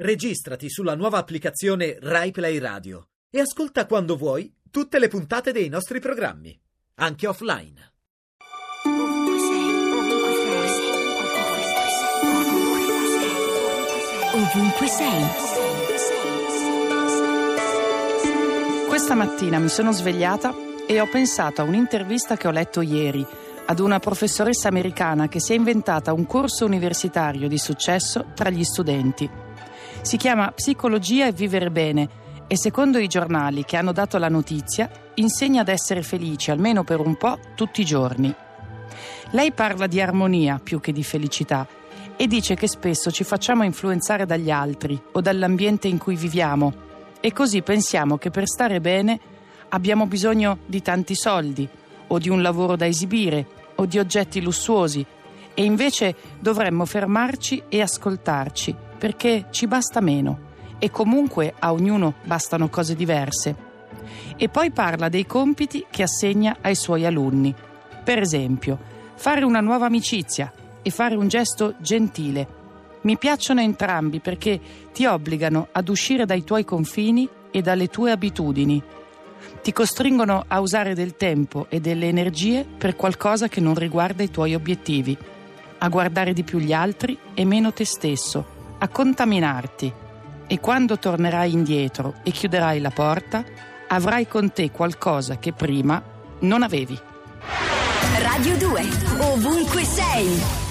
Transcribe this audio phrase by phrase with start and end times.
[0.00, 5.98] Registrati sulla nuova applicazione RaiPlay Radio e ascolta quando vuoi tutte le puntate dei nostri
[5.98, 6.56] programmi,
[7.00, 7.94] anche offline.
[14.34, 15.26] Ovunque sei.
[18.86, 20.54] Questa mattina mi sono svegliata
[20.86, 23.26] e ho pensato a un'intervista che ho letto ieri
[23.66, 28.62] ad una professoressa americana che si è inventata un corso universitario di successo tra gli
[28.62, 29.46] studenti.
[30.00, 32.08] Si chiama Psicologia e vivere bene
[32.46, 37.00] e secondo i giornali che hanno dato la notizia insegna ad essere felici almeno per
[37.00, 38.34] un po' tutti i giorni.
[39.32, 41.66] Lei parla di armonia più che di felicità
[42.16, 46.72] e dice che spesso ci facciamo influenzare dagli altri o dall'ambiente in cui viviamo
[47.20, 49.20] e così pensiamo che per stare bene
[49.68, 51.68] abbiamo bisogno di tanti soldi
[52.06, 55.04] o di un lavoro da esibire o di oggetti lussuosi
[55.52, 60.46] e invece dovremmo fermarci e ascoltarci perché ci basta meno
[60.78, 63.66] e comunque a ognuno bastano cose diverse.
[64.36, 67.54] E poi parla dei compiti che assegna ai suoi alunni.
[68.04, 68.78] Per esempio,
[69.14, 72.56] fare una nuova amicizia e fare un gesto gentile.
[73.02, 74.60] Mi piacciono entrambi perché
[74.92, 78.82] ti obbligano ad uscire dai tuoi confini e dalle tue abitudini.
[79.62, 84.30] Ti costringono a usare del tempo e delle energie per qualcosa che non riguarda i
[84.30, 85.16] tuoi obiettivi,
[85.78, 89.92] a guardare di più gli altri e meno te stesso a contaminarti
[90.46, 93.44] e quando tornerai indietro e chiuderai la porta,
[93.88, 96.02] avrai con te qualcosa che prima
[96.40, 96.98] non avevi.
[98.18, 98.82] Radio 2,
[99.20, 100.67] ovunque sei.